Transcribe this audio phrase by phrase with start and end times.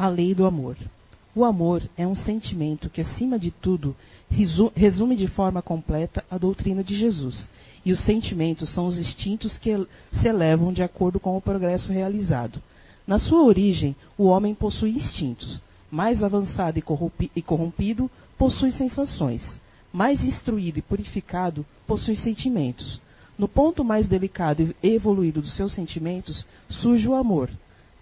[0.00, 0.78] A lei do amor.
[1.34, 3.94] O amor é um sentimento que, acima de tudo,
[4.74, 7.50] resume de forma completa a doutrina de Jesus.
[7.84, 12.62] E os sentimentos são os instintos que se elevam de acordo com o progresso realizado.
[13.06, 15.62] Na sua origem, o homem possui instintos.
[15.90, 16.78] Mais avançado
[17.36, 19.42] e corrompido, possui sensações.
[19.92, 23.02] Mais instruído e purificado, possui sentimentos.
[23.36, 27.50] No ponto mais delicado e evoluído dos seus sentimentos, surge o amor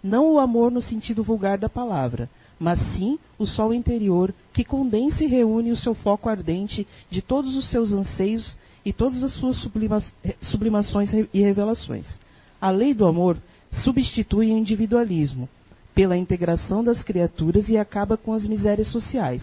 [0.02, 2.28] não o amor no sentido vulgar da palavra,
[2.58, 7.56] mas sim o sol interior que condensa e reúne o seu foco ardente de todos
[7.56, 10.02] os seus anseios e todas as suas sublima
[10.40, 12.06] sublimações e revelações.
[12.60, 13.36] A lei do amor
[13.70, 15.48] substitui o individualismo
[15.94, 19.42] pela integração das criaturas e acaba com as misérias sociais.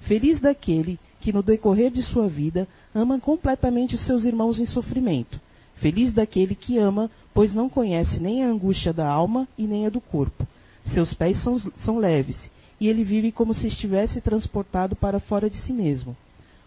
[0.00, 5.40] Feliz daquele que, no decorrer de sua vida, ama completamente os seus irmãos em sofrimento.
[5.82, 9.90] Feliz daquele que ama pois não conhece nem a angústia da alma e nem a
[9.90, 10.46] do corpo.
[10.84, 12.36] Seus pés são, são leves,
[12.80, 16.16] e ele vive como se estivesse transportado para fora de si mesmo.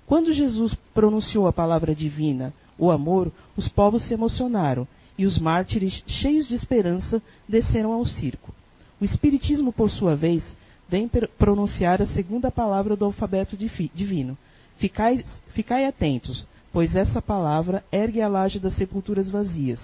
[0.06, 6.04] Quando Jesus pronunciou a palavra divina, o amor, os povos se emocionaram, e os mártires,
[6.08, 8.54] cheios de esperança, desceram ao circo.
[9.00, 10.44] O Espiritismo, por sua vez,
[10.90, 14.38] vem pronunciar a segunda palavra do alfabeto divino.
[14.78, 19.80] Ficai, ficai atentos, pois essa palavra ergue a laje das sepulturas vazias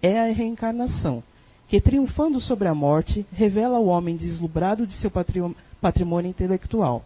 [0.00, 1.22] é a reencarnação,
[1.68, 7.04] que, triunfando sobre a morte, revela ao homem deslumbrado de seu patrimônio intelectual.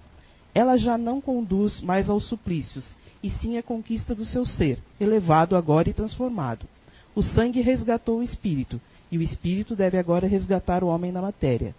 [0.54, 5.56] Ela já não conduz mais aos suplícios, e sim à conquista do seu ser, elevado
[5.56, 6.64] agora e transformado.
[7.12, 11.74] O sangue resgatou o espírito, e o espírito deve agora resgatar o homem na matéria.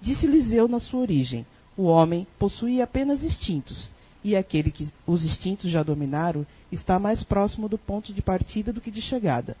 [0.00, 1.46] Disse Liseu na sua origem:
[1.76, 3.92] o homem possuía apenas instintos,
[4.28, 8.80] e aquele que os instintos já dominaram está mais próximo do ponto de partida do
[8.80, 9.56] que de chegada.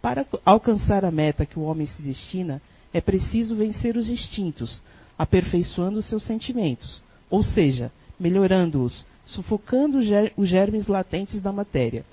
[0.00, 2.60] Para alcançar a meta que o homem se destina,
[2.92, 4.82] é preciso vencer os instintos,
[5.18, 9.98] aperfeiçoando seus sentimentos, ou seja, melhorando-os, sufocando
[10.36, 12.04] os germes latentes da matéria.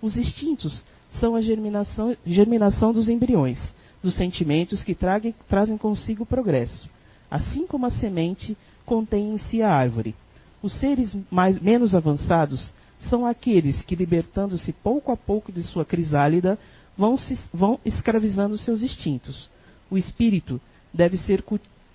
[0.00, 3.58] Os instintos são a germinação, germinação dos embriões,
[4.02, 6.88] dos sentimentos que trazem consigo o progresso.
[7.30, 10.14] Assim como a semente contém em si a árvore.
[10.62, 16.58] Os seres mais, menos avançados são aqueles que, libertando-se pouco a pouco de sua crisálida,
[16.96, 19.50] vão, se, vão escravizando seus instintos.
[19.90, 20.60] O espírito
[20.92, 21.44] deve ser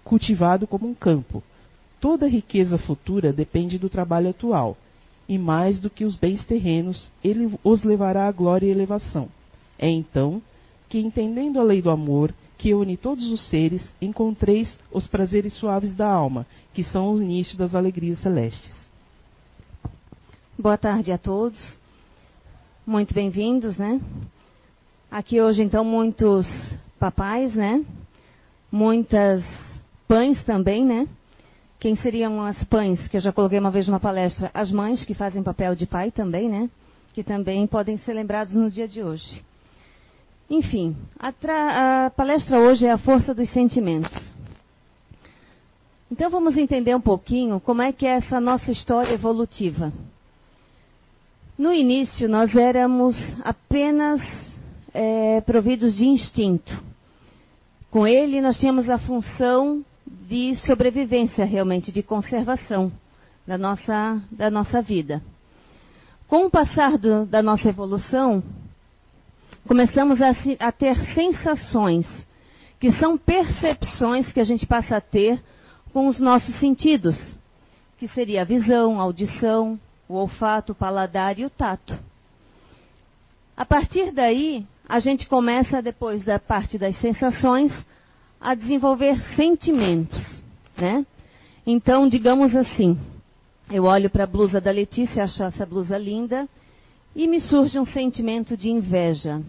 [0.03, 1.43] cultivado como um campo.
[1.99, 4.77] Toda riqueza futura depende do trabalho atual,
[5.27, 9.29] e mais do que os bens terrenos, ele os levará à glória e elevação.
[9.77, 10.41] É então
[10.89, 15.93] que, entendendo a lei do amor, que une todos os seres, encontreis os prazeres suaves
[15.93, 18.73] da alma, que são o início das alegrias celestes.
[20.57, 21.59] Boa tarde a todos.
[22.87, 23.99] Muito bem-vindos, né?
[25.11, 26.47] Aqui hoje, então, muitos
[26.97, 27.83] papais, né?
[28.71, 29.43] Muitas
[30.07, 31.05] pães também, né?
[31.81, 34.49] Quem seriam as pães, que eu já coloquei uma vez numa palestra?
[34.53, 36.69] As mães que fazem papel de pai também, né?
[37.13, 39.43] Que também podem ser lembrados no dia de hoje.
[40.53, 44.31] Enfim, a, a palestra hoje é a força dos sentimentos.
[46.11, 49.91] Então vamos entender um pouquinho como é que é essa nossa história evolutiva.
[51.57, 54.21] No início nós éramos apenas
[54.93, 56.83] é, providos de instinto.
[57.89, 62.91] Com ele, nós tínhamos a função de sobrevivência, realmente, de conservação
[63.47, 65.19] da nossa, da nossa vida.
[66.27, 68.43] Com o passar do, da nossa evolução,
[69.67, 72.07] começamos a, a ter sensações,
[72.79, 75.41] que são percepções que a gente passa a ter
[75.93, 77.17] com os nossos sentidos,
[77.97, 81.97] que seria a visão, a audição, o olfato, o paladar e o tato.
[83.55, 87.71] A partir daí, a gente começa, depois da parte das sensações,
[88.41, 90.43] a desenvolver sentimentos,
[90.75, 91.05] né?
[91.65, 92.99] Então, digamos assim,
[93.71, 96.49] eu olho para a blusa da Letícia, acho essa blusa linda,
[97.15, 99.41] e me surge um sentimento de inveja.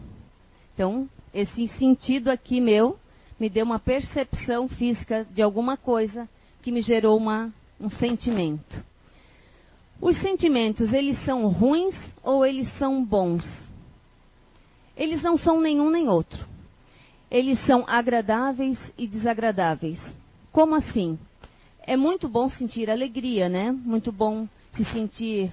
[0.74, 2.98] Então, esse sentido aqui meu
[3.38, 6.28] me deu uma percepção física de alguma coisa
[6.62, 8.84] que me gerou uma, um sentimento.
[10.00, 13.44] Os sentimentos, eles são ruins ou eles são bons?
[14.96, 16.46] Eles não são nenhum nem outro.
[17.30, 19.98] Eles são agradáveis e desagradáveis.
[20.52, 21.18] Como assim?
[21.80, 23.72] É muito bom sentir alegria, né?
[23.72, 25.52] Muito bom se sentir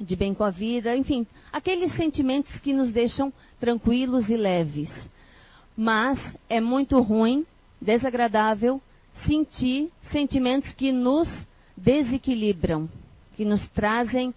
[0.00, 4.90] de bem com a vida, enfim, aqueles sentimentos que nos deixam tranquilos e leves.
[5.76, 6.18] Mas
[6.48, 7.46] é muito ruim,
[7.80, 8.80] desagradável,
[9.26, 11.28] sentir sentimentos que nos
[11.76, 12.88] desequilibram,
[13.36, 14.34] que nos trazem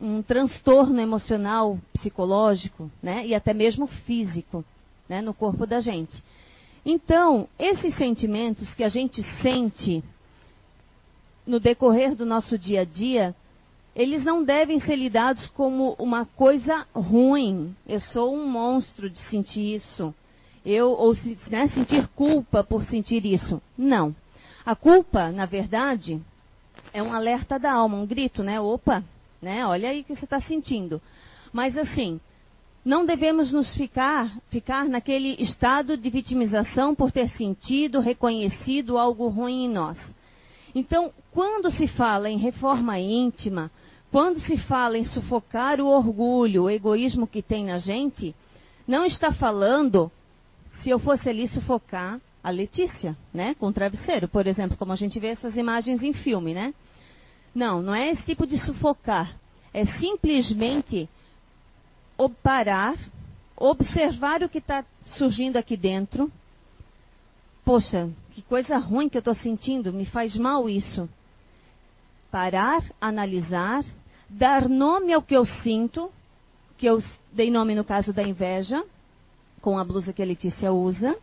[0.00, 4.64] um transtorno emocional, psicológico, né, e até mesmo físico,
[5.08, 6.22] né, no corpo da gente.
[6.84, 10.04] Então, esses sentimentos que a gente sente
[11.46, 13.34] no decorrer do nosso dia a dia,
[13.96, 17.74] eles não devem ser lidados como uma coisa ruim.
[17.88, 20.14] Eu sou um monstro de sentir isso.
[20.64, 21.14] Eu, ou
[21.48, 23.60] né, sentir culpa por sentir isso.
[23.76, 24.14] Não.
[24.66, 26.20] A culpa, na verdade,
[26.92, 28.60] é um alerta da alma, um grito, né?
[28.60, 29.02] Opa,
[29.40, 29.66] né?
[29.66, 31.00] Olha aí o que você está sentindo.
[31.50, 32.20] Mas assim,
[32.84, 39.64] não devemos nos ficar, ficar naquele estado de vitimização por ter sentido, reconhecido algo ruim
[39.64, 39.96] em nós.
[40.74, 43.70] Então, quando se fala em reforma íntima,
[44.16, 48.34] quando se fala em sufocar o orgulho, o egoísmo que tem na gente,
[48.88, 50.10] não está falando,
[50.80, 54.96] se eu fosse ali sufocar a Letícia, né, com o travesseiro, por exemplo, como a
[54.96, 56.72] gente vê essas imagens em filme, né?
[57.54, 59.36] Não, não é esse tipo de sufocar.
[59.74, 61.10] É simplesmente
[62.42, 62.94] parar,
[63.54, 64.82] observar o que está
[65.18, 66.32] surgindo aqui dentro.
[67.66, 71.06] Poxa, que coisa ruim que eu estou sentindo, me faz mal isso.
[72.30, 73.84] Parar, analisar,
[74.28, 76.10] dar nome ao que eu sinto,
[76.76, 77.02] que eu
[77.32, 78.84] dei nome no caso da inveja,
[79.60, 81.16] com a blusa que a Letícia usa,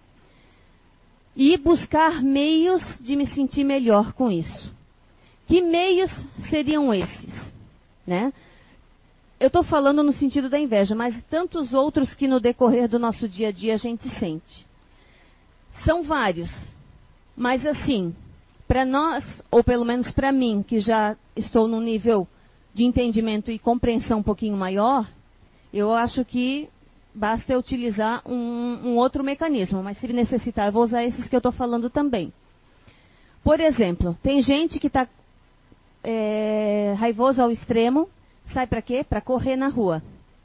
[1.35, 4.71] e buscar meios de me sentir melhor com isso.
[5.47, 6.11] Que meios
[6.49, 7.33] seriam esses?
[8.05, 8.31] Né?
[9.39, 13.27] Eu estou falando no sentido da inveja, mas tantos outros que no decorrer do nosso
[13.27, 14.65] dia a dia a gente sente.
[15.83, 16.49] São vários.
[17.35, 18.15] Mas assim,
[18.67, 22.27] para nós, ou pelo menos para mim, que já estou num nível
[22.73, 25.07] de entendimento e compreensão um pouquinho maior,
[25.73, 26.67] eu acho que
[27.13, 29.83] basta utilizar um, um outro mecanismo.
[29.83, 32.33] Mas se necessitar, eu vou usar esses que eu estou falando também.
[33.43, 35.07] Por exemplo, tem gente que está
[36.03, 38.09] é, raivoso ao extremo,
[38.53, 39.03] sai para quê?
[39.03, 40.01] Para correr na rua,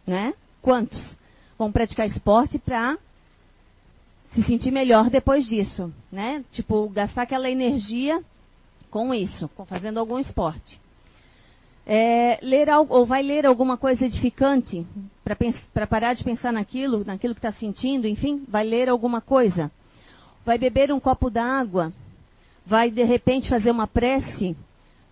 [0.07, 0.35] né?
[0.61, 1.17] Quantos
[1.57, 2.99] vão praticar esporte para
[4.35, 6.45] se sentir melhor depois disso, né?
[6.53, 8.23] Tipo, gastar aquela energia
[8.91, 10.79] com isso, fazendo algum esporte.
[11.91, 14.87] É, ler ou vai ler alguma coisa edificante
[15.73, 19.71] para parar de pensar naquilo, naquilo que está sentindo, enfim, vai ler alguma coisa.
[20.45, 21.91] Vai beber um copo d'água,
[22.67, 24.55] vai de repente fazer uma prece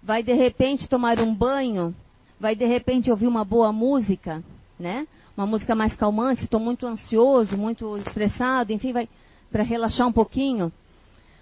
[0.06, 1.92] vai de repente tomar um banho,
[2.38, 4.40] vai de repente ouvir uma boa música,
[4.78, 5.04] né?
[5.36, 9.08] Uma música mais calmante, estou muito ansioso, muito estressado, enfim, vai
[9.50, 10.72] para relaxar um pouquinho.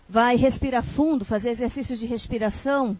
[0.09, 2.97] Vai respirar fundo, fazer exercícios de respiração.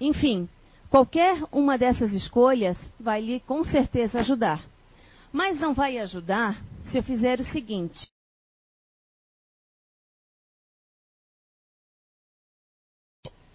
[0.00, 0.48] Enfim,
[0.90, 4.64] qualquer uma dessas escolhas vai lhe com certeza ajudar.
[5.32, 8.08] Mas não vai ajudar se eu fizer o seguinte: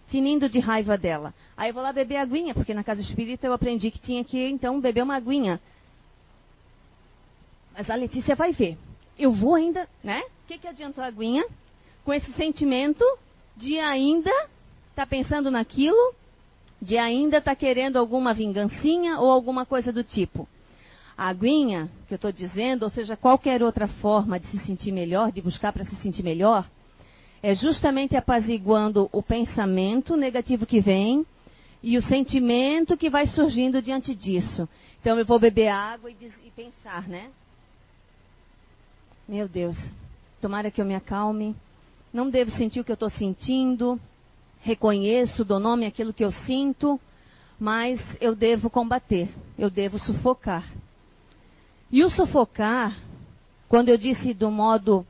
[0.10, 1.34] tinindo de raiva dela.
[1.56, 4.48] Aí eu vou lá beber aguinha, porque na casa espírita eu aprendi que tinha que
[4.48, 5.60] então beber uma aguinha.
[7.74, 8.78] Mas a Letícia vai ver.
[9.18, 10.22] Eu vou ainda, né?
[10.44, 11.46] O que, que adiantou a aguinha?
[12.04, 13.06] Com esse sentimento
[13.56, 16.14] de ainda estar tá pensando naquilo,
[16.82, 20.48] de ainda estar tá querendo alguma vingancinha ou alguma coisa do tipo.
[21.18, 25.32] A aguinha, que eu estou dizendo, ou seja, qualquer outra forma de se sentir melhor,
[25.32, 26.66] de buscar para se sentir melhor,
[27.44, 31.26] é justamente apaziguando o pensamento negativo que vem
[31.82, 34.68] e o sentimento que vai surgindo diante disso.
[35.02, 36.16] Então eu vou beber água e,
[36.46, 37.30] e pensar, né?
[39.28, 39.78] Meu Deus,
[40.42, 41.56] tomara que eu me acalme.
[42.12, 44.00] Não devo sentir o que eu estou sentindo.
[44.62, 47.00] Reconheço, dou nome àquilo que eu sinto,
[47.60, 50.66] mas eu devo combater, eu devo sufocar.
[51.92, 52.98] E o sufocar,
[53.68, 55.06] quando eu disse do modo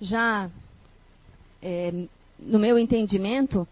[0.00, 0.50] já
[1.60, 1.92] é,
[2.38, 3.66] no meu entendimento,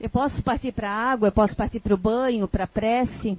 [0.00, 3.38] eu posso partir para a água, eu posso partir para o banho, para a prece,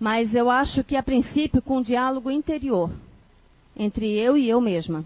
[0.00, 2.90] mas eu acho que a princípio com um diálogo interior
[3.76, 5.04] entre eu e eu mesma.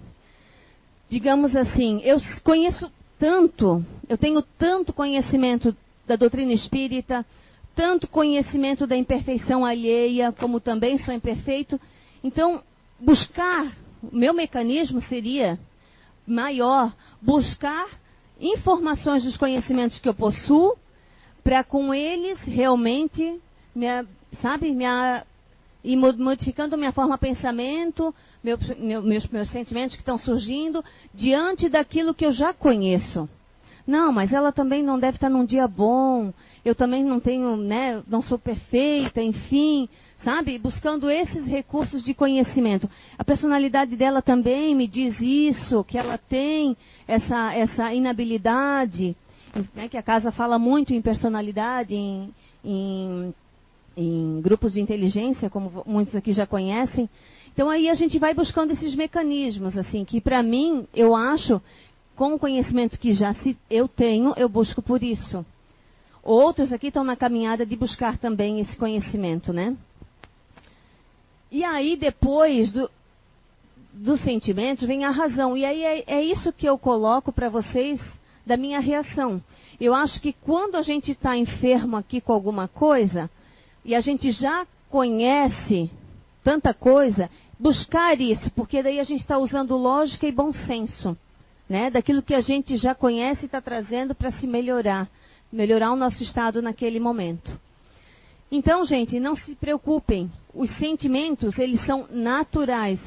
[1.08, 5.74] Digamos assim, eu conheço tanto, eu tenho tanto conhecimento
[6.06, 7.24] da doutrina espírita,
[7.74, 11.80] tanto conhecimento da imperfeição alheia, como também sou imperfeito.
[12.22, 12.62] Então,
[12.98, 13.66] buscar,
[14.02, 15.58] o meu mecanismo seria
[16.26, 17.86] maior, buscar
[18.40, 20.76] informações dos conhecimentos que eu possuo,
[21.42, 23.40] para com eles realmente,
[23.74, 23.86] me,
[24.40, 24.84] sabe, me,
[25.84, 28.12] e modificando minha forma de pensamento,
[28.46, 33.28] meu, meu, meus, meus sentimentos que estão surgindo, diante daquilo que eu já conheço.
[33.84, 36.32] Não, mas ela também não deve estar num dia bom.
[36.64, 39.88] Eu também não tenho, né, não sou perfeita, enfim
[40.24, 40.58] sabe?
[40.58, 42.90] Buscando esses recursos de conhecimento.
[43.16, 46.76] A personalidade dela também me diz isso, que ela tem
[47.06, 49.14] essa, essa inabilidade,
[49.72, 52.34] né, que a casa fala muito em personalidade, em,
[52.64, 53.34] em,
[53.96, 57.08] em grupos de inteligência, como muitos aqui já conhecem.
[57.56, 61.58] Então aí a gente vai buscando esses mecanismos, assim, que para mim, eu acho,
[62.14, 65.42] com o conhecimento que já se, eu tenho, eu busco por isso.
[66.22, 69.74] Outros aqui estão na caminhada de buscar também esse conhecimento, né?
[71.50, 72.90] E aí, depois do,
[73.90, 75.56] dos sentimentos, vem a razão.
[75.56, 77.98] E aí é, é isso que eu coloco para vocês
[78.44, 79.42] da minha reação.
[79.80, 83.30] Eu acho que quando a gente está enfermo aqui com alguma coisa,
[83.82, 85.90] e a gente já conhece
[86.46, 91.16] tanta coisa, buscar isso, porque daí a gente está usando lógica e bom senso,
[91.68, 91.90] né?
[91.90, 95.08] Daquilo que a gente já conhece e está trazendo para se melhorar,
[95.52, 97.58] melhorar o nosso estado naquele momento.
[98.50, 100.30] Então, gente, não se preocupem.
[100.54, 103.00] Os sentimentos, eles são naturais.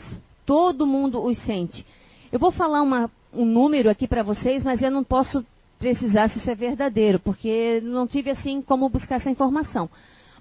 [0.46, 1.86] Todo mundo os sente.
[2.32, 5.46] Eu vou falar uma, um número aqui para vocês, mas eu não posso
[5.80, 9.90] precisar se isso é verdadeiro, porque não tive assim como buscar essa informação.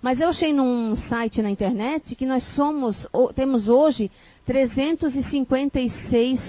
[0.00, 4.10] Mas eu achei num site na internet que nós somos, temos hoje
[4.46, 6.40] 356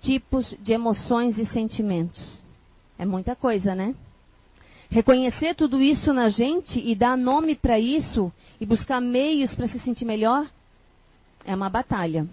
[0.00, 2.40] tipos de emoções e sentimentos.
[2.98, 3.94] É muita coisa, né?
[4.90, 9.78] Reconhecer tudo isso na gente e dar nome para isso e buscar meios para se
[9.80, 10.48] sentir melhor
[11.44, 12.26] é uma batalha.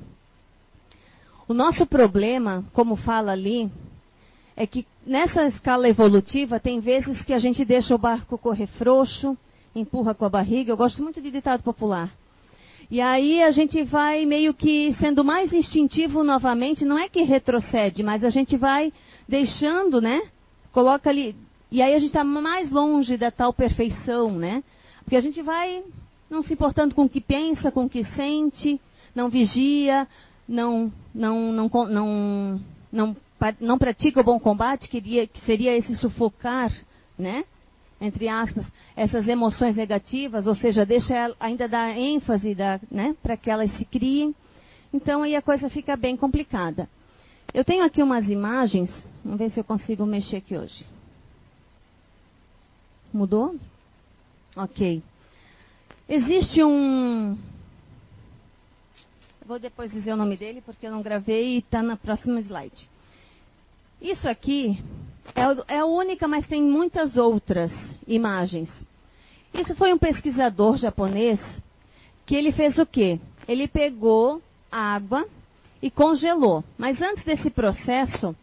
[1.48, 3.70] O nosso problema, como fala ali,
[4.56, 9.38] é que nessa escala evolutiva tem vezes que a gente deixa o barco correr frouxo,
[9.76, 10.72] empurra com a barriga.
[10.72, 12.12] Eu gosto muito de ditado popular.
[12.92, 18.04] E aí a gente vai meio que sendo mais instintivo novamente, não é que retrocede,
[18.04, 18.92] mas a gente vai
[19.28, 20.22] deixando, né?
[20.72, 21.36] Coloca ali.
[21.72, 24.64] E aí a gente está mais longe da tal perfeição, né?
[25.04, 25.84] Porque a gente vai
[26.30, 28.80] não se importando com o que pensa, com o que sente,
[29.16, 30.08] não vigia,
[30.48, 32.62] não, não, não, não,
[32.92, 33.18] não,
[33.60, 36.72] não pratica o bom combate, que seria esse sufocar,
[37.18, 37.46] né?
[38.04, 42.54] Entre aspas, essas emoções negativas, ou seja, deixa ainda dar ênfase
[42.92, 44.36] né, para que elas se criem.
[44.94, 46.90] Então aí a coisa fica bem complicada.
[47.54, 48.92] Eu tenho aqui umas imagens,
[49.24, 50.86] vamos ver se eu consigo mexer aqui hoje.
[53.14, 53.56] Mudou?
[54.54, 55.02] Ok.
[56.10, 57.38] Existe um.
[59.46, 62.90] Vou depois dizer o nome dele porque eu não gravei e está na próxima slide.
[64.02, 64.84] Isso aqui
[65.34, 67.72] é, é a única, mas tem muitas outras
[68.08, 68.70] imagens.
[69.54, 71.40] Isso foi um pesquisador japonês
[72.26, 73.20] que ele fez o quê?
[73.48, 74.42] Ele pegou
[74.72, 75.28] água
[75.82, 76.64] e congelou.
[76.78, 78.36] Mas antes desse processo,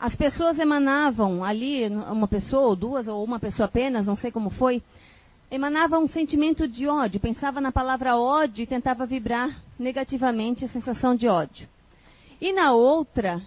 [0.00, 4.50] as pessoas emanavam ali, uma pessoa ou duas, ou uma pessoa apenas, não sei como
[4.50, 4.82] foi,
[5.50, 11.14] emanava um sentimento de ódio, pensava na palavra ódio e tentava vibrar negativamente a sensação
[11.14, 11.68] de ódio.
[12.40, 13.40] E na outra,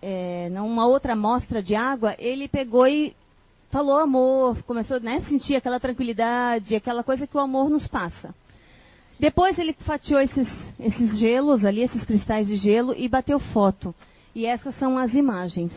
[0.00, 3.14] é, numa outra amostra de água, ele pegou e
[3.70, 8.34] falou amor, começou né, a sentir aquela tranquilidade, aquela coisa que o amor nos passa.
[9.18, 10.48] Depois ele fatiou esses,
[10.78, 13.94] esses gelos ali, esses cristais de gelo, e bateu foto.
[14.34, 15.72] E essas são as imagens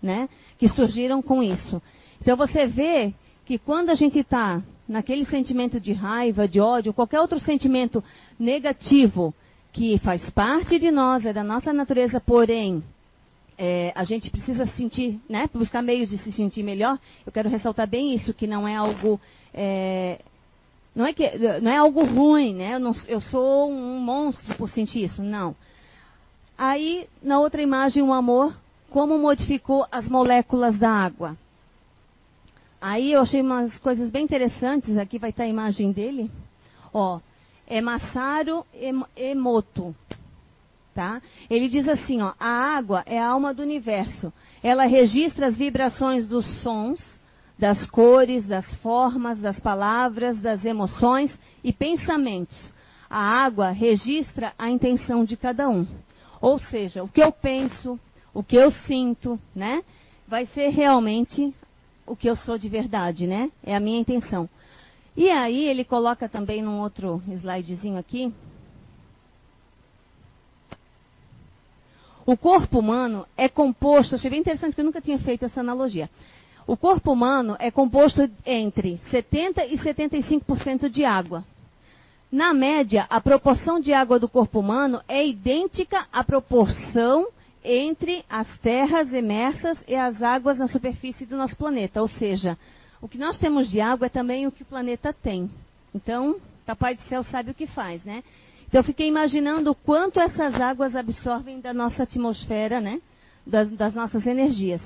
[0.00, 0.28] né,
[0.58, 1.82] que surgiram com isso.
[2.20, 3.12] Então você vê
[3.44, 8.04] que quando a gente está naquele sentimento de raiva, de ódio, qualquer outro sentimento
[8.38, 9.34] negativo,
[9.72, 12.82] que faz parte de nós, é da nossa natureza, porém,
[13.56, 16.98] é, a gente precisa sentir, né, buscar meios de se sentir melhor.
[17.24, 19.20] Eu quero ressaltar bem isso, que não é algo,
[19.52, 20.20] é,
[20.94, 21.30] não é que,
[21.60, 22.74] não é algo ruim, né?
[22.74, 25.54] Eu, não, eu sou um monstro por sentir isso, não.
[26.56, 28.56] Aí, na outra imagem, o amor,
[28.90, 31.36] como modificou as moléculas da água.
[32.80, 34.96] Aí eu achei umas coisas bem interessantes.
[34.98, 36.30] Aqui vai estar a imagem dele.
[36.92, 37.18] Ó,
[37.66, 38.64] é Masaru
[39.16, 39.96] Emoto.
[40.94, 41.20] Tá?
[41.50, 44.32] Ele diz assim, ó, a água é a alma do universo.
[44.62, 47.00] Ela registra as vibrações dos sons,
[47.58, 52.72] das cores, das formas, das palavras, das emoções e pensamentos.
[53.10, 55.84] A água registra a intenção de cada um.
[56.40, 57.98] Ou seja, o que eu penso,
[58.32, 59.82] o que eu sinto, né?
[60.28, 61.52] Vai ser realmente
[62.06, 63.50] o que eu sou de verdade, né?
[63.64, 64.48] É a minha intenção.
[65.16, 68.32] E aí ele coloca também num outro slidezinho aqui.
[72.26, 76.08] O corpo humano é composto, achei bem interessante porque eu nunca tinha feito essa analogia.
[76.66, 81.44] O corpo humano é composto entre 70% e 75% de água.
[82.32, 87.28] Na média, a proporção de água do corpo humano é idêntica à proporção
[87.62, 92.00] entre as terras emersas e as águas na superfície do nosso planeta.
[92.00, 92.58] Ou seja,
[93.00, 95.50] o que nós temos de água é também o que o planeta tem.
[95.94, 98.24] Então, Papai do Céu sabe o que faz, né?
[98.74, 103.00] Então, eu fiquei imaginando o quanto essas águas absorvem da nossa atmosfera, né?
[103.46, 104.82] Das, das nossas energias.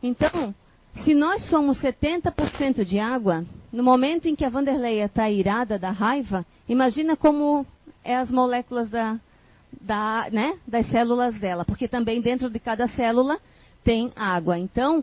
[0.00, 0.54] Então,
[1.02, 5.90] se nós somos 70% de água, no momento em que a Vanderleia está irada da
[5.90, 7.66] raiva, imagina como
[8.04, 9.18] é as moléculas da,
[9.80, 13.40] da, né, das células dela, porque também dentro de cada célula
[13.82, 14.56] tem água.
[14.56, 15.02] Então,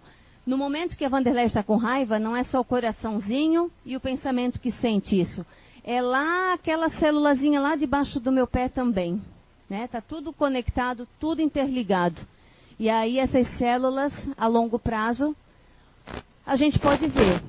[0.50, 4.00] No momento que a Vanderlei está com raiva, não é só o coraçãozinho e o
[4.00, 5.46] pensamento que sente isso.
[5.84, 9.22] É lá aquela célulazinha lá debaixo do meu pé também.
[9.70, 9.88] Né?
[9.88, 12.22] Tá tudo conectado, tudo interligado.
[12.80, 15.36] E aí essas células, a longo prazo,
[16.46, 17.42] a gente pode ver.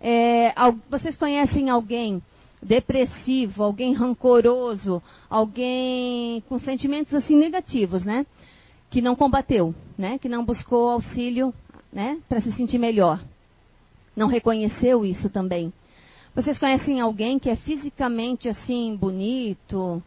[0.00, 0.52] É,
[0.90, 2.22] vocês conhecem alguém
[2.62, 8.24] depressivo, alguém rancoroso, alguém com sentimentos assim negativos, né?
[8.90, 10.18] Que não combateu, né?
[10.18, 11.52] Que não buscou auxílio
[11.92, 13.22] né, para se sentir melhor.
[14.16, 15.72] Não reconheceu isso também.
[16.34, 20.02] Vocês conhecem alguém que é fisicamente assim bonito,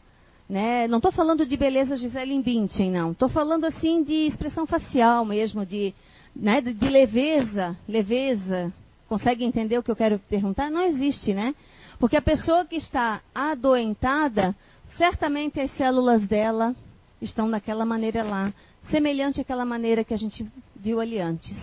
[0.49, 0.87] né?
[0.87, 3.11] Não estou falando de beleza Gisele Bündchen, não.
[3.11, 5.93] Estou falando assim de expressão facial mesmo, de,
[6.35, 8.73] né, de leveza, leveza.
[9.07, 10.71] Consegue entender o que eu quero perguntar?
[10.71, 11.53] Não existe, né?
[11.99, 14.55] Porque a pessoa que está adoentada,
[14.97, 16.75] certamente as células dela
[17.21, 18.51] estão daquela maneira lá,
[18.89, 20.43] semelhante àquela maneira que a gente
[20.75, 21.55] viu ali antes.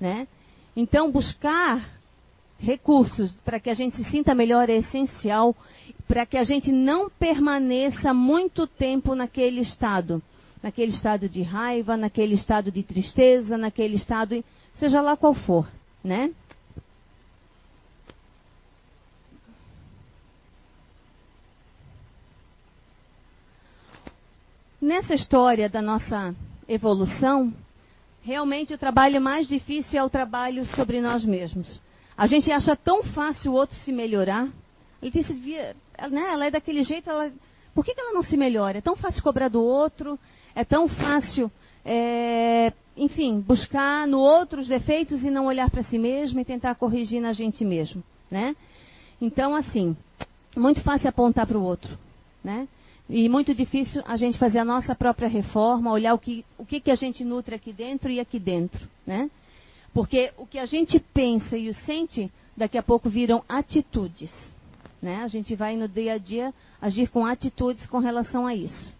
[0.00, 0.26] Né?
[0.74, 1.96] Então, buscar
[2.58, 5.54] recursos para que a gente se sinta melhor é essencial,
[6.08, 10.22] para que a gente não permaneça muito tempo naquele estado,
[10.62, 14.42] naquele estado de raiva, naquele estado de tristeza, naquele estado,
[14.76, 15.68] seja lá qual for,
[16.02, 16.32] né?
[24.80, 26.32] Nessa história da nossa
[26.68, 27.52] evolução,
[28.22, 31.80] realmente o trabalho mais difícil é o trabalho sobre nós mesmos.
[32.16, 34.48] A gente acha tão fácil o outro se melhorar.
[35.02, 35.76] Ele devia,
[36.10, 37.30] né, ela é daquele jeito, ela,
[37.74, 38.78] por que, que ela não se melhora?
[38.78, 40.18] É tão fácil cobrar do outro,
[40.54, 41.50] é tão fácil,
[41.84, 46.74] é, enfim, buscar no outro os defeitos e não olhar para si mesmo e tentar
[46.76, 48.56] corrigir na gente mesmo, né?
[49.20, 49.94] Então, assim,
[50.56, 51.98] muito fácil apontar para o outro,
[52.42, 52.66] né?
[53.08, 56.80] E muito difícil a gente fazer a nossa própria reforma, olhar o que, o que,
[56.80, 58.84] que a gente nutre aqui dentro e aqui dentro.
[59.06, 59.30] Né?
[59.96, 64.30] Porque o que a gente pensa e o sente, daqui a pouco viram atitudes.
[65.00, 65.22] Né?
[65.22, 68.94] A gente vai no dia a dia agir com atitudes com relação a isso.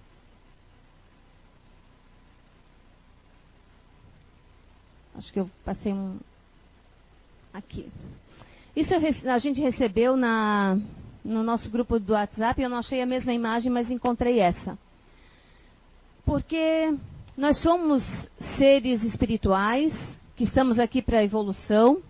[5.14, 6.18] Acho que eu passei um.
[7.52, 7.90] Aqui.
[8.74, 10.78] Isso a gente recebeu na,
[11.22, 14.78] no nosso grupo do WhatsApp, eu não achei a mesma imagem, mas encontrei essa.
[16.24, 16.96] Porque
[17.36, 18.02] nós somos
[18.56, 19.92] seres espirituais
[20.36, 22.02] que estamos aqui para a evolução,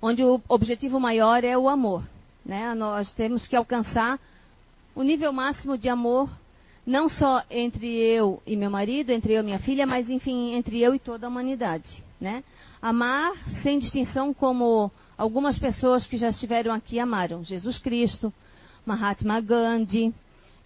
[0.00, 2.02] onde o objetivo maior é o amor.
[2.44, 2.74] Né?
[2.74, 4.18] Nós temos que alcançar
[4.94, 6.30] o nível máximo de amor,
[6.86, 10.80] não só entre eu e meu marido, entre eu e minha filha, mas enfim, entre
[10.80, 12.02] eu e toda a humanidade.
[12.18, 12.42] Né?
[12.80, 18.32] Amar sem distinção como algumas pessoas que já estiveram aqui amaram Jesus Cristo,
[18.86, 20.14] Mahatma Gandhi,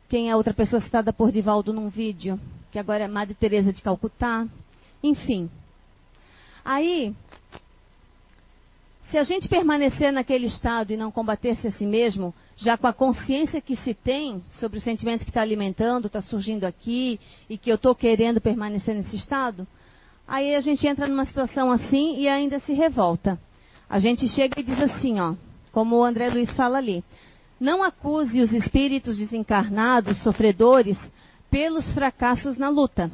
[0.09, 2.39] quem é outra pessoa citada por Divaldo num vídeo,
[2.71, 4.47] que agora é Madre Teresa de Calcutá,
[5.03, 5.51] enfim.
[6.65, 7.15] Aí,
[9.11, 12.93] se a gente permanecer naquele estado e não combater-se a si mesmo, já com a
[12.93, 17.71] consciência que se tem sobre o sentimento que está alimentando, está surgindo aqui e que
[17.71, 19.67] eu estou querendo permanecer nesse estado,
[20.27, 23.39] aí a gente entra numa situação assim e ainda se revolta.
[23.89, 25.35] A gente chega e diz assim, ó,
[25.71, 27.05] como o André Luiz fala ali:
[27.61, 30.99] não acuse os espíritos desencarnados, sofredores,
[31.51, 33.11] pelos fracassos na luta.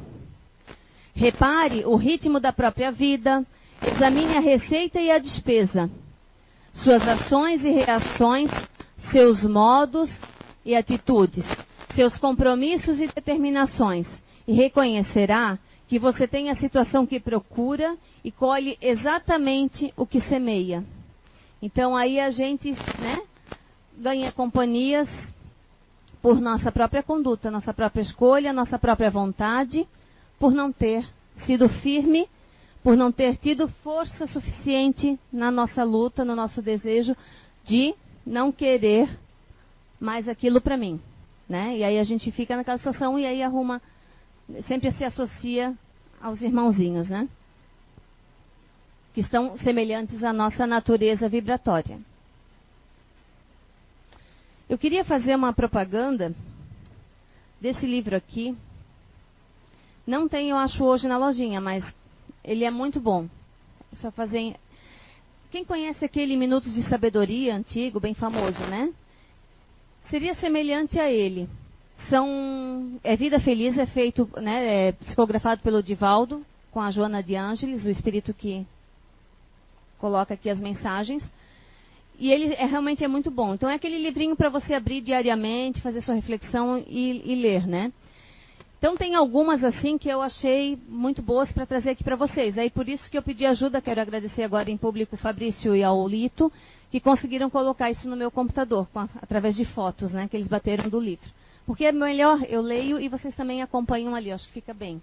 [1.13, 3.45] Repare o ritmo da própria vida,
[3.81, 5.89] examine a receita e a despesa,
[6.73, 8.49] suas ações e reações,
[9.11, 10.09] seus modos
[10.63, 11.45] e atitudes,
[11.95, 14.07] seus compromissos e determinações,
[14.47, 20.85] e reconhecerá que você tem a situação que procura e colhe exatamente o que semeia.
[21.61, 23.21] Então aí a gente né,
[23.97, 25.09] ganha companhias
[26.21, 29.87] por nossa própria conduta, nossa própria escolha, nossa própria vontade,
[30.41, 31.07] por não ter
[31.45, 32.27] sido firme,
[32.83, 37.15] por não ter tido força suficiente na nossa luta, no nosso desejo
[37.63, 37.93] de
[38.25, 39.07] não querer
[39.99, 40.99] mais aquilo para mim.
[41.47, 41.77] Né?
[41.77, 43.79] E aí a gente fica naquela situação e aí arruma
[44.67, 45.77] sempre se associa
[46.19, 47.29] aos irmãozinhos, né?
[49.13, 51.99] Que estão semelhantes à nossa natureza vibratória.
[54.67, 56.33] Eu queria fazer uma propaganda
[57.59, 58.57] desse livro aqui.
[60.11, 61.85] Não tem, eu acho, hoje na lojinha, mas
[62.43, 63.29] ele é muito bom.
[63.93, 64.57] Só fazer.
[65.49, 68.91] Quem conhece aquele Minutos de Sabedoria antigo, bem famoso, né?
[70.09, 71.47] Seria semelhante a ele
[72.09, 77.37] são é Vida Feliz é feito, né, é psicografado pelo Divaldo com a Joana de
[77.37, 78.67] Ângeles, o espírito que
[79.97, 81.23] coloca aqui as mensagens.
[82.19, 83.53] E ele é, realmente é muito bom.
[83.53, 87.93] Então é aquele livrinho para você abrir diariamente, fazer sua reflexão e, e, ler, né?
[88.81, 92.57] Então tem algumas assim que eu achei muito boas para trazer aqui para vocês.
[92.57, 95.83] Aí por isso que eu pedi ajuda, quero agradecer agora em público o Fabrício e
[95.83, 96.51] ao Lito,
[96.89, 100.89] que conseguiram colocar isso no meu computador, a, através de fotos, né, que eles bateram
[100.89, 101.29] do livro.
[101.63, 104.99] Porque é melhor, eu leio e vocês também acompanham ali, acho que fica bem.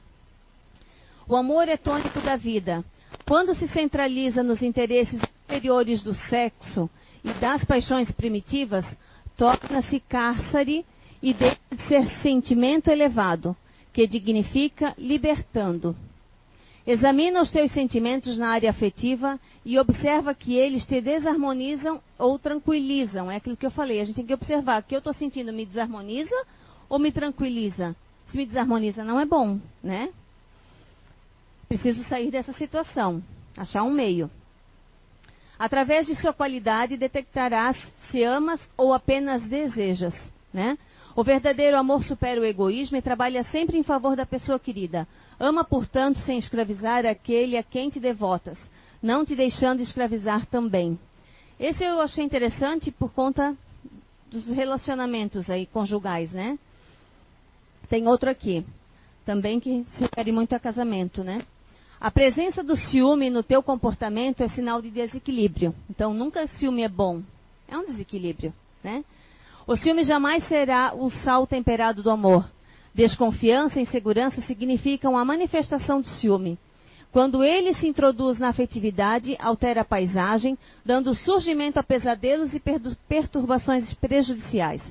[1.28, 2.84] O amor é tônico da vida.
[3.28, 6.90] Quando se centraliza nos interesses superiores do sexo
[7.22, 8.84] e das paixões primitivas,
[9.36, 10.84] torna-se cárcere
[11.22, 13.56] e deixa de ser sentimento elevado,
[13.98, 15.96] que dignifica libertando.
[16.86, 23.28] Examina os teus sentimentos na área afetiva e observa que eles te desarmonizam ou tranquilizam.
[23.28, 24.00] É aquilo que eu falei.
[24.00, 24.84] A gente tem que observar.
[24.84, 26.46] Que eu estou sentindo me desarmoniza
[26.88, 27.96] ou me tranquiliza?
[28.28, 30.10] Se me desarmoniza, não é bom, né?
[31.68, 33.20] Preciso sair dessa situação,
[33.56, 34.30] achar um meio.
[35.58, 37.76] Através de sua qualidade detectarás
[38.12, 40.14] se amas ou apenas desejas,
[40.54, 40.78] né?
[41.18, 45.04] O verdadeiro amor supera o egoísmo e trabalha sempre em favor da pessoa querida.
[45.40, 48.56] Ama, portanto, sem escravizar aquele a quem te devotas,
[49.02, 50.96] não te deixando escravizar também.
[51.58, 53.56] Esse eu achei interessante por conta
[54.30, 56.56] dos relacionamentos aí conjugais, né?
[57.88, 58.64] Tem outro aqui,
[59.26, 61.42] também que se refere muito a casamento, né?
[62.00, 65.74] A presença do ciúme no teu comportamento é sinal de desequilíbrio.
[65.90, 67.24] Então, nunca ciúme é bom.
[67.66, 68.54] É um desequilíbrio,
[68.84, 69.02] né?
[69.68, 72.50] O ciúme jamais será o sal temperado do amor.
[72.94, 76.58] Desconfiança e insegurança significam a manifestação do ciúme.
[77.12, 82.62] Quando ele se introduz na afetividade, altera a paisagem, dando surgimento a pesadelos e
[83.06, 84.82] perturbações prejudiciais.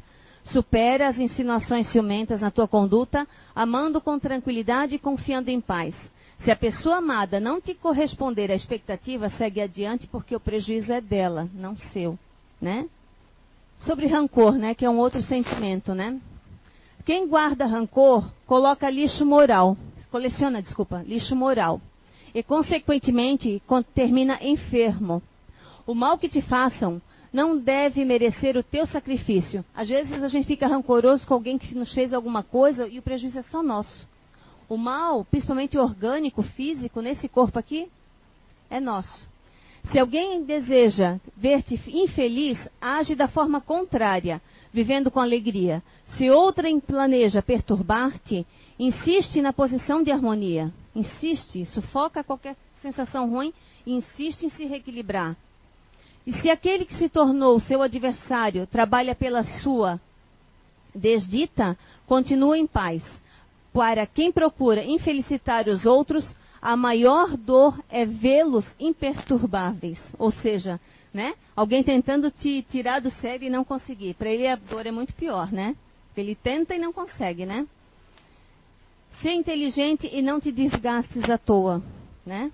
[0.44, 5.96] Supera as insinuações ciumentas na tua conduta, amando com tranquilidade e confiando em paz.
[6.42, 11.02] Se a pessoa amada não te corresponder à expectativa, segue adiante porque o prejuízo é
[11.02, 12.16] dela, não seu,
[12.62, 12.86] né?
[13.80, 16.20] Sobre rancor, né, que é um outro sentimento, né?
[17.06, 19.78] Quem guarda rancor coloca lixo moral,
[20.12, 21.80] coleciona, desculpa, lixo moral.
[22.34, 23.62] E consequentemente
[23.94, 25.22] termina enfermo.
[25.86, 29.64] O mal que te façam não deve merecer o teu sacrifício.
[29.74, 33.02] Às vezes a gente fica rancoroso com alguém que nos fez alguma coisa e o
[33.02, 34.08] prejuízo é só nosso.
[34.68, 37.88] O mal, principalmente orgânico, físico, nesse corpo aqui,
[38.70, 39.26] é nosso.
[39.92, 44.42] Se alguém deseja ver-te infeliz, age da forma contrária,
[44.74, 45.82] vivendo com alegria.
[46.18, 48.46] Se outrem planeja perturbar-te,
[48.78, 50.74] insiste na posição de harmonia.
[50.94, 53.54] Insiste, sufoca qualquer sensação ruim
[53.86, 55.38] e insiste em se reequilibrar.
[56.26, 60.00] E se aquele que se tornou seu adversário trabalha pela sua
[60.94, 63.02] desdita, continua em paz
[63.72, 66.28] para quem procura infelicitar os outros,
[66.62, 70.00] a maior dor é vê-los imperturbáveis.
[70.18, 70.80] Ou seja,
[71.14, 71.36] né?
[71.56, 74.14] Alguém tentando te tirar do sério e não conseguir.
[74.14, 75.76] Para ele a dor é muito pior, né?
[76.16, 77.68] Ele tenta e não consegue, né?
[79.22, 81.82] Ser inteligente e não te desgastes à toa,
[82.26, 82.52] né?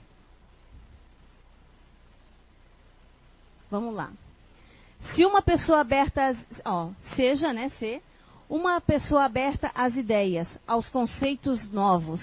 [3.70, 4.12] Vamos lá.
[5.14, 8.02] Se uma pessoa aberta, ó, seja, né, ser
[8.50, 12.22] uma pessoa aberta às ideias, aos conceitos novos.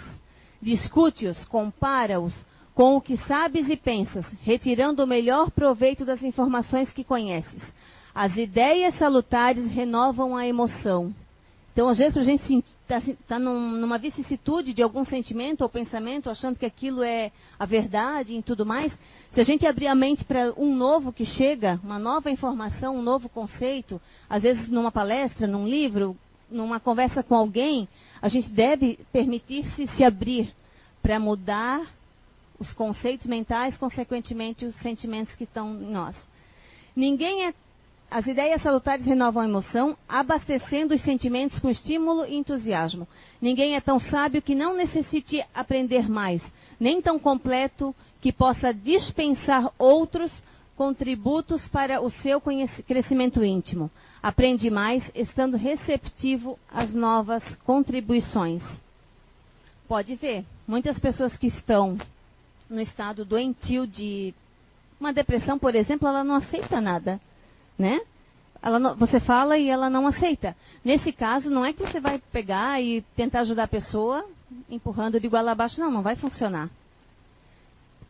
[0.61, 2.45] Discute-os, compara-os
[2.75, 7.63] com o que sabes e pensas, retirando o melhor proveito das informações que conheces.
[8.15, 11.15] As ideias salutares renovam a emoção.
[11.73, 16.59] Então, às vezes, a gente está tá numa vicissitude de algum sentimento ou pensamento, achando
[16.59, 18.93] que aquilo é a verdade e tudo mais.
[19.33, 23.03] Se a gente abrir a mente para um novo que chega, uma nova informação, um
[23.03, 26.17] novo conceito, às vezes numa palestra, num livro,
[26.51, 27.89] numa conversa com alguém,
[28.21, 30.53] a gente deve permitir-se se abrir
[31.03, 31.83] para mudar
[32.59, 36.17] os conceitos mentais, consequentemente os sentimentos que estão em nós.
[36.95, 37.55] Ninguém é
[38.11, 43.07] as ideias salutares renovam a emoção, abastecendo os sentimentos com estímulo e entusiasmo.
[43.41, 46.43] Ninguém é tão sábio que não necessite aprender mais,
[46.79, 50.43] nem tão completo que possa dispensar outros
[50.81, 52.41] contributos para o seu
[52.87, 53.91] crescimento íntimo.
[54.23, 58.63] Aprende mais estando receptivo às novas contribuições.
[59.87, 61.99] Pode ver, muitas pessoas que estão
[62.71, 64.33] no estado doentio de
[64.99, 67.21] uma depressão, por exemplo, ela não aceita nada,
[67.79, 68.01] né?
[68.63, 70.57] Não, você fala e ela não aceita.
[70.83, 74.25] Nesse caso, não é que você vai pegar e tentar ajudar a pessoa
[74.71, 76.71] empurrando de igual abaixo, não, não vai funcionar.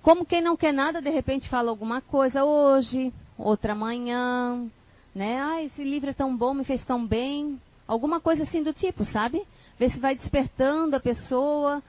[0.03, 4.67] Como quem não quer nada, de repente fala alguma coisa hoje, outra manhã,
[5.15, 5.41] né?
[5.41, 7.61] Ah, esse livro é tão bom, me fez tão bem.
[7.87, 9.43] Alguma coisa assim do tipo, sabe?
[9.79, 11.83] Ver se vai despertando a pessoa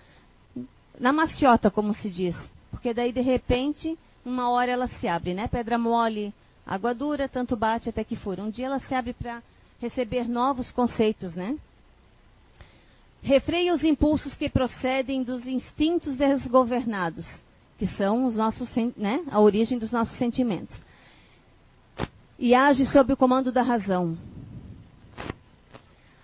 [0.99, 2.35] na maciota, como se diz.
[2.69, 5.47] Porque daí, de repente, uma hora ela se abre, né?
[5.47, 6.33] Pedra mole,
[6.65, 8.43] água dura, tanto bate até que fura.
[8.43, 9.41] Um dia ela se abre para
[9.79, 11.57] receber novos conceitos, né?
[13.21, 17.25] refreia os impulsos que procedem dos instintos desgovernados,
[17.81, 20.79] que são os nossos, né, a origem dos nossos sentimentos.
[22.37, 24.15] E age sob o comando da razão.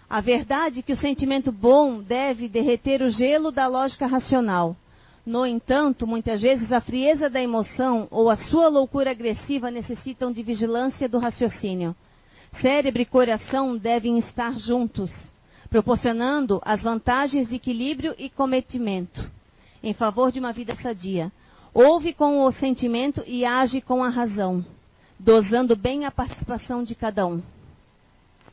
[0.08, 4.76] A verdade é que o sentimento bom deve derreter o gelo da lógica racional.
[5.26, 10.44] No entanto, muitas vezes a frieza da emoção ou a sua loucura agressiva necessitam de
[10.44, 11.96] vigilância do raciocínio.
[12.62, 15.12] Cérebro e coração devem estar juntos,
[15.72, 19.28] proporcionando as vantagens de equilíbrio e cometimento,
[19.82, 21.32] em favor de uma vida sadia.
[21.74, 24.66] Ouve com o sentimento e age com a razão,
[25.20, 27.42] dosando bem a participação de cada um.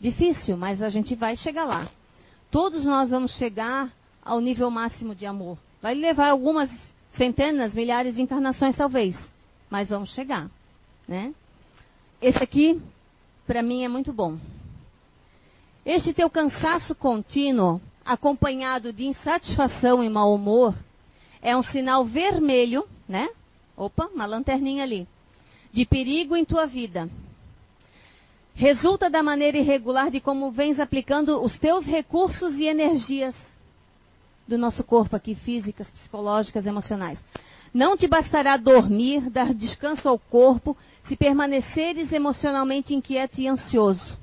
[0.01, 1.89] Difícil, mas a gente vai chegar lá.
[2.51, 3.91] Todos nós vamos chegar
[4.25, 5.59] ao nível máximo de amor.
[5.81, 6.71] Vai levar algumas
[7.17, 9.17] centenas, milhares de encarnações, talvez,
[9.71, 10.51] mas vamos chegar,
[11.07, 11.35] né?
[12.21, 12.81] Esse aqui
[13.47, 14.39] para mim é muito bom.
[15.85, 20.75] Este teu cansaço contínuo, acompanhado de insatisfação e mau humor,
[21.43, 23.29] é um sinal vermelho, né?
[23.77, 25.07] Opa, uma lanterninha ali.
[25.73, 27.09] De perigo em tua vida.
[28.55, 33.35] Resulta da maneira irregular de como vens aplicando os teus recursos e energias
[34.47, 37.19] do nosso corpo aqui, físicas, psicológicas, emocionais.
[37.73, 40.77] Não te bastará dormir, dar descanso ao corpo,
[41.09, 44.17] se permaneceres emocionalmente inquieto e ansioso.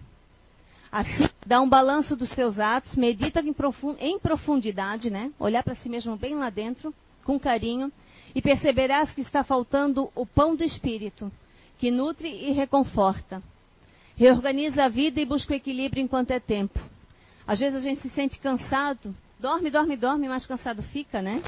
[0.89, 3.43] Assim, dá um balanço dos teus atos, medita
[3.99, 5.31] em profundidade, né?
[5.37, 6.93] Olhar para si mesmo bem lá dentro,
[7.25, 7.91] com carinho,
[8.33, 11.31] e perceberás que está faltando o pão do espírito,
[11.77, 13.41] que nutre e reconforta.
[14.15, 16.79] Reorganiza a vida e busca o equilíbrio enquanto é tempo.
[17.47, 21.41] Às vezes a gente se sente cansado, dorme, dorme, dorme, mas cansado fica, né?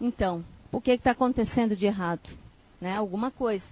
[0.00, 2.28] Então, o que está acontecendo de errado?
[2.80, 2.96] Né?
[2.96, 3.64] Alguma coisa.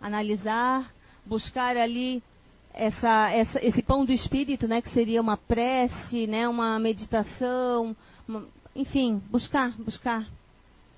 [0.00, 0.92] Analisar,
[1.24, 2.22] buscar ali
[2.72, 8.44] essa, essa, esse pão do espírito, né, que seria uma prece, né, uma meditação, uma,
[8.74, 10.26] enfim, buscar, buscar,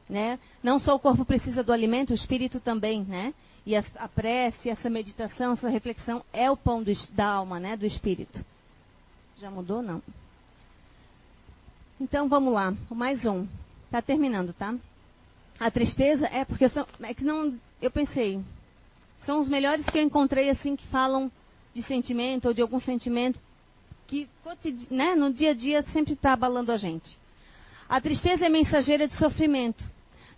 [0.08, 0.38] né?
[0.62, 3.34] Não só o corpo precisa do alimento, o espírito também, né?
[3.64, 7.76] E a, a prece, essa meditação, essa reflexão é o pão do, da alma, né,
[7.76, 8.44] do espírito.
[9.38, 10.02] Já mudou não?
[12.00, 13.46] Então vamos lá, mais um.
[13.86, 14.74] Está terminando, tá?
[15.58, 18.40] A tristeza é porque é que não, eu pensei,
[19.24, 21.30] são os melhores que eu encontrei assim que falam
[21.74, 23.40] de sentimento ou de algum sentimento
[24.06, 24.28] que
[24.90, 27.18] né, no dia a dia sempre está abalando a gente.
[27.88, 29.82] A tristeza é mensageira de sofrimento.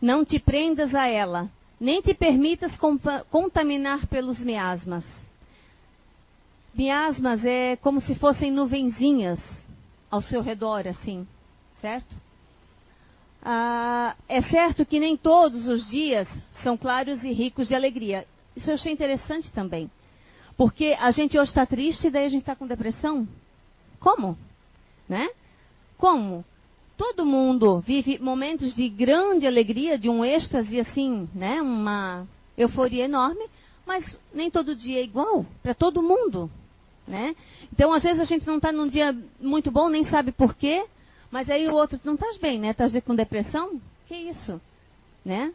[0.01, 2.79] Não te prendas a ela, nem te permitas
[3.31, 5.05] contaminar pelos miasmas.
[6.75, 9.41] Miasmas é como se fossem nuvenzinhas
[10.11, 11.27] ao seu redor, assim,
[11.81, 12.17] certo?
[13.43, 16.29] Ah, é certo que nem todos os dias
[16.63, 18.27] são claros e ricos de alegria.
[18.57, 19.91] Isso eu achei interessante também.
[20.57, 23.27] Porque a gente hoje está triste e daí a gente está com depressão.
[24.01, 24.37] Como?
[25.09, 25.31] Né?
[25.97, 26.45] Como?
[26.99, 31.63] Todo mundo vive momentos de grande alegria, de um êxtase assim, né?
[31.63, 33.47] Uma euforia enorme,
[33.87, 36.51] mas nem todo dia é igual para todo mundo,
[37.07, 37.37] né?
[37.73, 40.85] Então, às vezes a gente não está num dia muito bom, nem sabe por quê,
[41.31, 42.71] mas aí o outro, não estás bem, né?
[42.71, 43.81] Estás com depressão?
[44.09, 44.61] Que isso?
[45.25, 45.53] Né?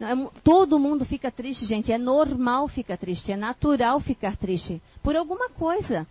[0.00, 1.90] É todo mundo fica triste, gente.
[1.90, 6.06] É normal ficar triste, é natural ficar triste por alguma coisa.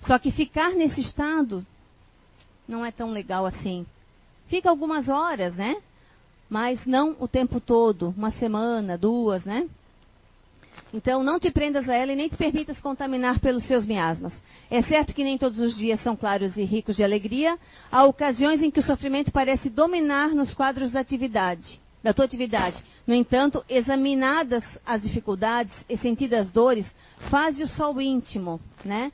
[0.00, 1.66] Só que ficar nesse estado
[2.68, 3.84] não é tão legal assim.
[4.46, 5.76] Fica algumas horas, né?
[6.48, 9.68] Mas não o tempo todo, uma semana, duas, né?
[10.92, 14.32] Então, não te prendas a ela e nem te permitas contaminar pelos seus miasmas.
[14.70, 17.58] É certo que nem todos os dias são claros e ricos de alegria.
[17.90, 22.80] Há ocasiões em que o sofrimento parece dominar nos quadros da atividade, da tua atividade.
[23.06, 26.86] No entanto, examinadas as dificuldades e sentidas dores,
[27.28, 29.10] faze o sol íntimo, né?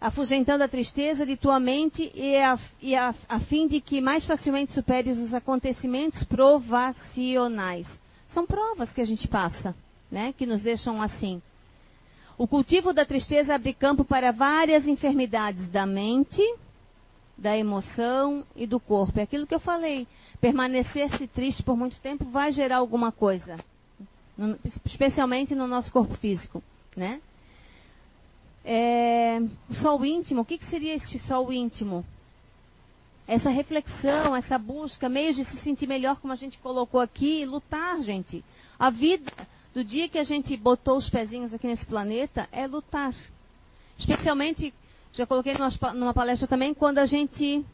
[0.00, 4.26] Afugentando a tristeza de tua mente e, a, e a, a fim de que mais
[4.26, 7.86] facilmente superes os acontecimentos provacionais.
[8.32, 9.74] São provas que a gente passa
[10.14, 11.42] né, que nos deixam assim.
[12.38, 16.42] O cultivo da tristeza abre campo para várias enfermidades da mente,
[17.36, 19.18] da emoção e do corpo.
[19.18, 20.06] É aquilo que eu falei.
[20.40, 23.56] Permanecer-se triste por muito tempo vai gerar alguma coisa,
[24.84, 26.62] especialmente no nosso corpo físico,
[26.96, 27.20] né?
[28.64, 32.04] É, o sol íntimo, o que, que seria esse sol íntimo?
[33.26, 38.00] Essa reflexão, essa busca, meios de se sentir melhor, como a gente colocou aqui, lutar,
[38.02, 38.44] gente.
[38.78, 39.32] A vida,
[39.74, 43.14] do dia que a gente botou os pezinhos aqui nesse planeta é lutar.
[43.98, 44.72] Especialmente,
[45.12, 45.54] já coloquei
[45.94, 47.64] numa palestra também, quando a gente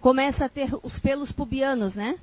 [0.00, 2.18] começa a ter os pelos pubianos, né?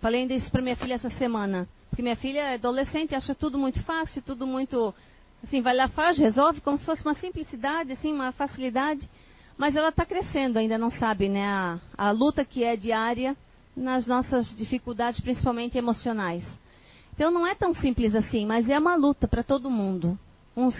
[0.00, 1.68] Falei ainda isso para minha filha essa semana.
[1.88, 4.94] Porque minha filha é adolescente, acha tudo muito fácil, tudo muito.
[5.44, 9.08] Assim, vai lá, faz, resolve, como se fosse uma simplicidade, assim, uma facilidade.
[9.56, 11.46] mas ela está crescendo, ainda não sabe, né?
[11.46, 13.36] A, a luta que é diária
[13.76, 16.44] nas nossas dificuldades, principalmente emocionais.
[17.14, 20.18] Então não é tão simples assim, mas é uma luta para todo mundo.
[20.54, 20.74] Uns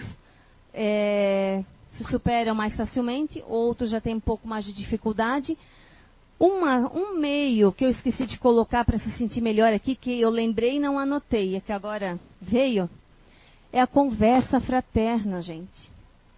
[0.73, 5.57] é, se superam mais facilmente, outros já têm um pouco mais de dificuldade.
[6.39, 10.29] Uma, um meio que eu esqueci de colocar para se sentir melhor aqui, que eu
[10.29, 12.87] lembrei e não anotei, é que agora veio,
[13.77, 15.97] é a conversa fraterna, gente.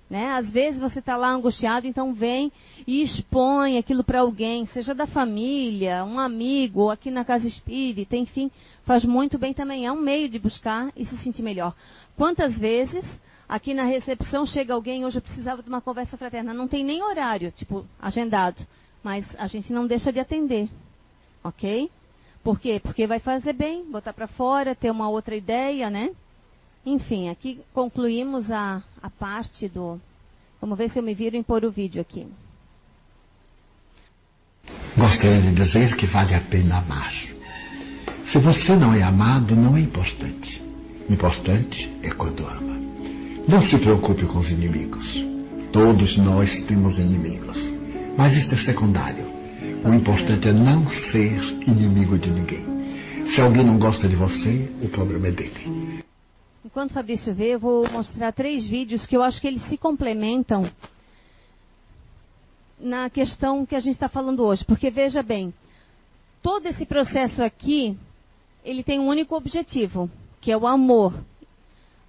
[0.10, 0.32] Né?
[0.32, 2.52] Às vezes você está lá angustiado, então vem
[2.88, 8.16] e expõe aquilo para alguém, seja da família, um amigo, ou aqui na casa espírita,
[8.16, 8.50] enfim,
[8.86, 9.86] faz muito bem também.
[9.86, 11.76] É um meio de buscar e se sentir melhor.
[12.18, 13.06] Quantas vezes
[13.48, 17.04] aqui na recepção chega alguém, hoje eu precisava de uma conversa fraterna, não tem nem
[17.04, 18.66] horário, tipo, agendado,
[19.04, 20.68] mas a gente não deixa de atender,
[21.44, 21.90] ok?
[22.44, 22.80] Por quê?
[22.82, 26.10] Porque vai fazer bem, botar para fora, ter uma outra ideia, né?
[26.86, 30.00] Enfim, aqui concluímos a, a parte do.
[30.62, 32.28] Vamos ver se eu me viro em pôr o vídeo aqui.
[34.98, 37.14] Gostaria de dizer que vale a pena amar.
[38.32, 40.62] Se você não é amado, não é importante.
[41.10, 42.78] Importante é quando ama.
[43.48, 45.06] Não se preocupe com os inimigos.
[45.72, 47.58] Todos nós temos inimigos.
[48.18, 49.26] Mas isso é secundário.
[49.84, 52.66] O importante é não ser inimigo de ninguém.
[53.34, 55.99] Se alguém não gosta de você, o problema é dele.
[56.80, 59.78] Enquanto o Fabrício vê, eu vou mostrar três vídeos que eu acho que eles se
[59.78, 60.72] complementam
[62.80, 64.64] na questão que a gente está falando hoje.
[64.64, 65.54] Porque veja bem,
[66.42, 67.98] todo esse processo aqui,
[68.64, 71.22] ele tem um único objetivo, que é o amor.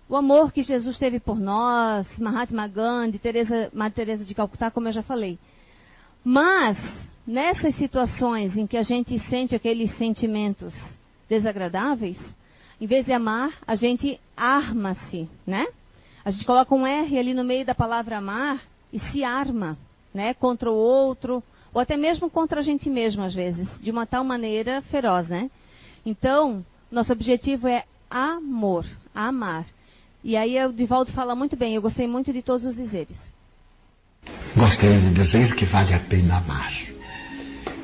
[0.09, 4.87] O amor que Jesus teve por nós, Mahatma Gandhi, Teresa, Madre Teresa de Calcutá, como
[4.87, 5.37] eu já falei.
[6.23, 6.79] Mas,
[7.27, 10.73] nessas situações em que a gente sente aqueles sentimentos
[11.29, 12.17] desagradáveis,
[12.81, 15.67] em vez de amar, a gente arma-se, né?
[16.25, 18.61] A gente coloca um R ali no meio da palavra amar
[18.93, 19.77] e se arma,
[20.15, 20.35] né?
[20.35, 24.25] Contra o outro, ou até mesmo contra a gente mesmo, às vezes, de uma tal
[24.25, 25.51] maneira feroz, né?
[26.05, 29.67] Então, nosso objetivo é amor, amar.
[30.25, 33.17] E aí o Divaldo fala muito bem, eu gostei muito de todos os dizeres.
[34.57, 36.73] Gostaria de dizer que vale a pena amar.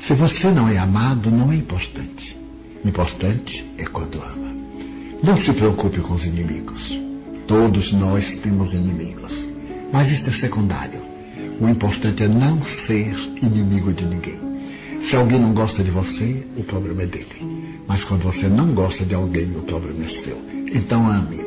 [0.07, 2.37] Se você não é amado, não é importante.
[2.85, 4.46] Importante é quando ama.
[5.23, 7.01] Não se preocupe com os inimigos.
[7.47, 9.33] Todos nós temos inimigos.
[9.93, 11.01] Mas isso é secundário.
[11.61, 14.39] O importante é não ser inimigo de ninguém.
[15.09, 17.83] Se alguém não gosta de você, o problema é dele.
[17.87, 20.39] Mas quando você não gosta de alguém, o problema é seu.
[20.75, 21.41] Então ame.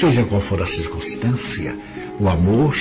[0.00, 1.74] Seja qual for a circunstância,
[2.20, 2.76] o amor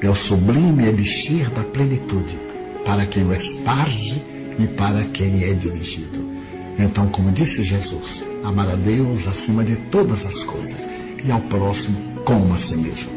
[0.00, 2.38] é o sublime elixir da plenitude
[2.84, 4.22] para quem o esparge
[4.58, 6.30] e para quem é dirigido.
[6.78, 10.88] Então, como disse Jesus, amar a Deus acima de todas as coisas
[11.24, 13.10] e ao próximo como a si mesmo.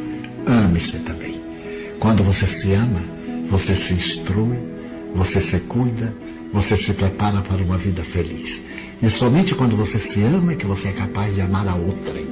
[0.46, 1.40] Ame-se também.
[2.00, 3.02] Quando você se ama,
[3.50, 4.58] você se instrui,
[5.16, 6.14] você se cuida,
[6.54, 8.62] você se prepara para uma vida feliz.
[9.02, 12.26] E somente quando você se ama é que você é capaz de amar a outrem.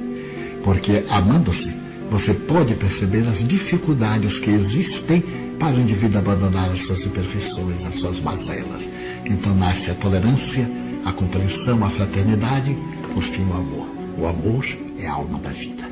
[0.62, 1.72] Porque amando-se,
[2.10, 5.22] você pode perceber as dificuldades que existem
[5.58, 8.82] para o indivíduo abandonar as suas imperfeições, as suas mazelas.
[9.24, 10.68] Então nasce a tolerância,
[11.04, 12.74] a compreensão, a fraternidade,
[13.12, 13.86] por fim o amor.
[14.18, 14.64] O amor
[14.98, 15.84] é a alma da vida.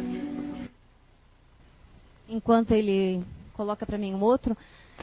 [2.29, 3.22] Enquanto ele
[3.53, 4.57] coloca para mim um outro,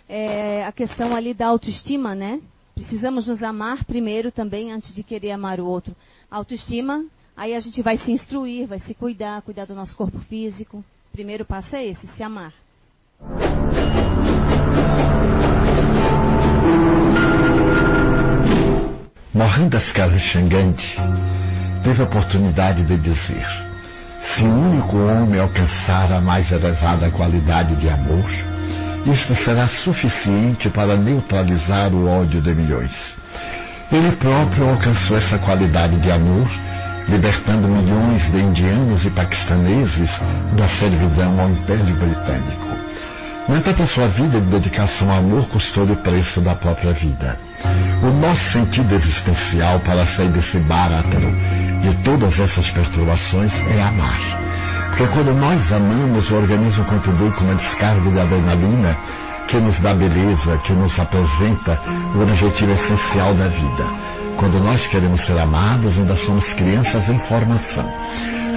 [0.08, 2.42] é a questão ali da autoestima, né?
[2.74, 5.96] Precisamos nos amar primeiro também antes de querer amar o outro.
[6.32, 7.06] Autoestima,
[7.38, 10.84] aí a gente vai se instruir, vai se cuidar, cuidar do nosso corpo físico.
[11.12, 12.54] Primeiro passo é esse, se amar.
[19.32, 20.98] Mohandas Kalashanganti
[21.84, 23.46] teve a oportunidade de dizer:
[24.24, 28.28] se o único homem alcançar a mais elevada qualidade de amor,
[29.06, 32.92] isto será suficiente para neutralizar o ódio de milhões.
[33.92, 36.50] Ele próprio alcançou essa qualidade de amor,
[37.08, 40.10] libertando milhões de indianos e paquistaneses
[40.58, 42.89] da servidão ao Império Britânico.
[43.50, 47.36] No entanto, a sua vida de dedicação ao amor custou-lhe o preço da própria vida.
[48.04, 51.36] O nosso sentido existencial para sair desse bárátero
[51.82, 54.20] de todas essas perturbações é amar.
[54.90, 58.96] Porque quando nós amamos, o organismo contribui com uma descarga de adrenalina
[59.48, 61.82] que nos dá beleza, que nos apresenta
[62.14, 64.19] o objetivo essencial da vida.
[64.40, 67.86] Quando nós queremos ser amados, ainda somos crianças em formação.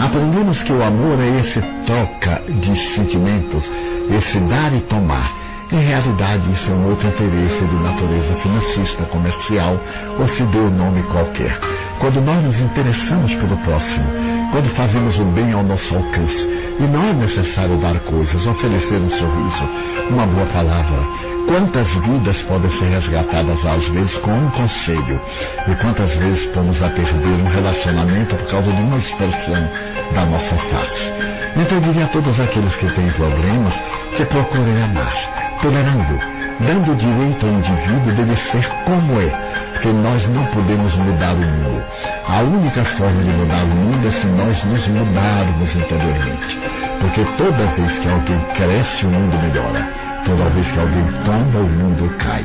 [0.00, 3.68] Aprendemos que o amor é esse troca de sentimentos,
[4.08, 5.28] esse dar e tomar.
[5.72, 9.76] Em realidade, isso é um outro interesse de natureza financista, comercial
[10.20, 11.58] ou se dê o um nome qualquer.
[11.98, 14.06] Quando nós nos interessamos pelo próximo,
[14.52, 16.52] quando fazemos o bem ao nosso alcance.
[16.78, 19.64] E não é necessário dar coisas, oferecer um sorriso,
[20.10, 20.98] uma boa palavra.
[21.46, 25.20] Quantas vidas podem ser resgatadas às vezes com um conselho?
[25.66, 29.68] E quantas vezes pomos a perder um relacionamento por causa de uma expressão
[30.14, 31.12] da nossa face?
[31.56, 33.74] Então eu diria a todos aqueles que têm problemas
[34.16, 39.28] que procurem amar, tolerando, dando direito ao indivíduo deve ser como é,
[39.72, 41.84] porque nós não podemos mudar o mundo.
[42.28, 46.60] A única forma de mudar o mundo é se nós nos mudarmos interiormente.
[47.00, 50.12] Porque toda vez que alguém cresce, o mundo melhora.
[50.24, 52.44] Toda vez que alguém tomba, o mundo cai.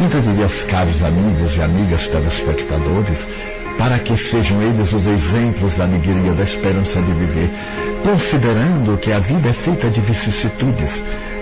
[0.00, 3.18] Então, eu caros amigos e amigas telespectadores,
[3.78, 7.50] para que sejam eles os exemplos da alegria, da esperança de viver,
[8.02, 10.90] considerando que a vida é feita de vicissitudes.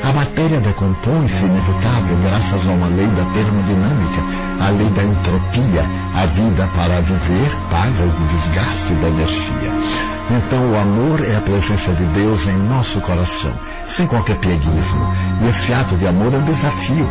[0.02, 4.22] A matéria decompõe-se inevitável graças a uma lei da termodinâmica,
[4.58, 5.84] a lei da entropia.
[6.14, 10.10] A vida para viver paga o desgaste da energia.
[10.30, 13.52] Então o amor é a presença de Deus em nosso coração,
[13.96, 15.12] sem qualquer pieguismo.
[15.42, 17.08] E esse ato de amor é um desafio.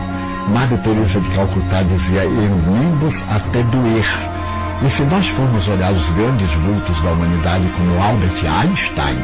[0.47, 4.38] Madre Teresa de Calcutá dizia, erguemos até doer.
[4.81, 9.17] E se nós formos olhar os grandes vultos da humanidade como Albert Einstein,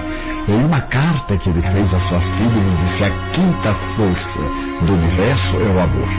[0.49, 4.93] em uma carta que ele fez à sua filha, ele disse: a quinta força do
[4.93, 6.09] universo é o amor.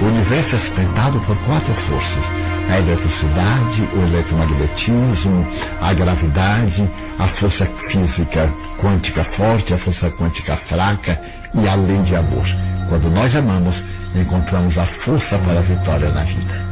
[0.00, 2.24] O universo é sustentado por quatro forças:
[2.70, 5.46] a eletricidade, o eletromagnetismo,
[5.80, 11.20] a gravidade, a força física quântica forte, a força quântica fraca
[11.54, 12.46] e a lei de amor.
[12.88, 13.82] Quando nós amamos,
[14.14, 16.65] encontramos a força para a vitória na vida.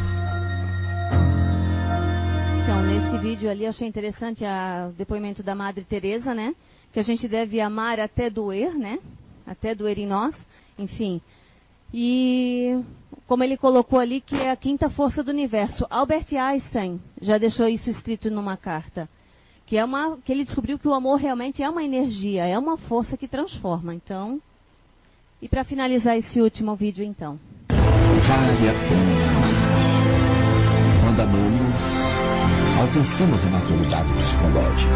[3.35, 6.55] Vídeo ali, achei interessante o depoimento da Madre Teresa, né?
[6.93, 9.01] Que a gente deve amar até doer, né?
[9.45, 10.37] Até doer em nós,
[10.79, 11.21] enfim.
[11.93, 12.79] E
[13.27, 15.85] como ele colocou ali, que é a quinta força do universo.
[15.91, 19.09] Albert Einstein já deixou isso escrito numa carta.
[19.67, 22.77] Que, é uma, que ele descobriu que o amor realmente é uma energia, é uma
[22.77, 23.93] força que transforma.
[23.93, 24.41] Então,
[25.43, 27.37] e para finalizar esse último vídeo, então.
[27.69, 29.35] Vale a pena
[32.85, 34.93] alcançamos a maturidade psicológica.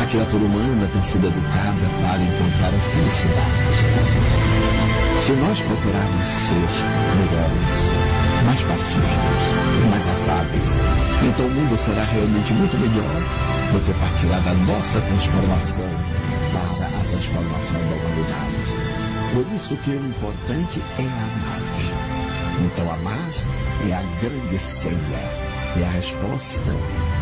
[0.00, 3.60] A criatura humana tem sido educada para encontrar a felicidade.
[5.26, 6.68] Se nós procurarmos ser
[7.20, 7.68] melhores,
[8.44, 9.44] mais pacíficos,
[9.90, 10.68] mais afáveis,
[11.28, 13.22] então o mundo será realmente muito melhor,
[13.72, 15.90] porque partirá da nossa transformação
[16.52, 18.72] para a transformação da humanidade.
[19.34, 21.60] Por isso que o importante é amar.
[22.64, 23.30] Então amar
[23.86, 25.45] é a grande senha
[25.80, 26.60] é a resposta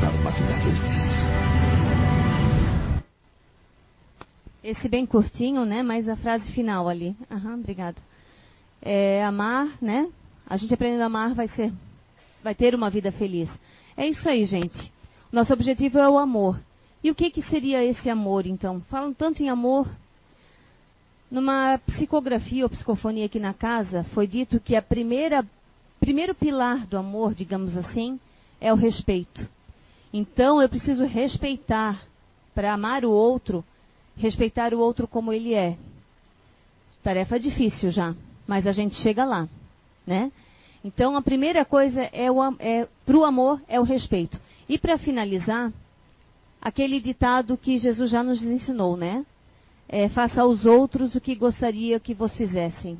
[0.00, 1.14] para uma vida feliz.
[4.62, 5.82] Esse bem curtinho, né?
[5.82, 7.16] Mas a frase final ali.
[7.30, 7.96] Aham, obrigada.
[8.80, 10.08] É, amar, né?
[10.46, 11.72] A gente aprendendo a amar vai ser,
[12.42, 13.50] vai ter uma vida feliz.
[13.96, 14.92] É isso aí, gente.
[15.32, 16.60] Nosso objetivo é o amor.
[17.02, 18.80] E o que, que seria esse amor, então?
[18.88, 19.88] Falam tanto em amor.
[21.30, 25.44] Numa psicografia ou psicofonia aqui na casa, foi dito que a primeira
[25.98, 28.20] primeiro pilar do amor, digamos assim,
[28.64, 29.46] é o respeito.
[30.10, 32.02] Então eu preciso respeitar
[32.54, 33.62] para amar o outro,
[34.16, 35.76] respeitar o outro como ele é.
[37.02, 38.14] Tarefa difícil já,
[38.46, 39.46] mas a gente chega lá,
[40.06, 40.32] né?
[40.82, 44.40] Então a primeira coisa é, é para o amor é o respeito.
[44.66, 45.70] E para finalizar,
[46.58, 49.26] aquele ditado que Jesus já nos ensinou, né?
[49.86, 52.98] É, faça aos outros o que gostaria que vos fizessem.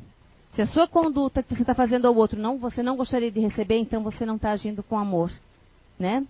[0.52, 3.40] Se a sua conduta que você está fazendo ao outro não, você não gostaria de
[3.40, 5.32] receber, então você não está agindo com amor
[5.98, 6.24] né?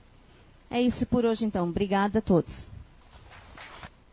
[0.70, 1.68] É isso por hoje então.
[1.68, 2.73] Obrigada a todos.